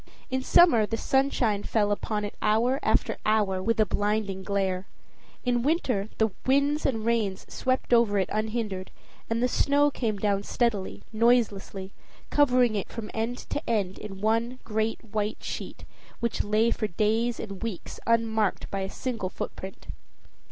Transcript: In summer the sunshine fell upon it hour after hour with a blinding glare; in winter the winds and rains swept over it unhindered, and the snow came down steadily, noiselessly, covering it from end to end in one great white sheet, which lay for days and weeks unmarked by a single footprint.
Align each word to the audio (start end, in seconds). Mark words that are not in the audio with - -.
In 0.31 0.41
summer 0.41 0.87
the 0.87 0.97
sunshine 0.97 1.61
fell 1.61 1.91
upon 1.91 2.25
it 2.25 2.33
hour 2.41 2.79
after 2.81 3.17
hour 3.23 3.61
with 3.61 3.79
a 3.79 3.85
blinding 3.85 4.41
glare; 4.41 4.87
in 5.45 5.61
winter 5.61 6.09
the 6.17 6.29
winds 6.43 6.87
and 6.87 7.05
rains 7.05 7.45
swept 7.53 7.93
over 7.93 8.17
it 8.17 8.27
unhindered, 8.33 8.89
and 9.29 9.43
the 9.43 9.47
snow 9.47 9.91
came 9.91 10.17
down 10.17 10.41
steadily, 10.41 11.03
noiselessly, 11.13 11.93
covering 12.31 12.73
it 12.75 12.89
from 12.89 13.11
end 13.13 13.37
to 13.51 13.61
end 13.69 13.99
in 13.99 14.21
one 14.21 14.57
great 14.63 14.97
white 15.03 15.43
sheet, 15.43 15.83
which 16.19 16.43
lay 16.43 16.71
for 16.71 16.87
days 16.87 17.39
and 17.39 17.61
weeks 17.61 17.99
unmarked 18.07 18.71
by 18.71 18.79
a 18.79 18.89
single 18.89 19.29
footprint. 19.29 19.85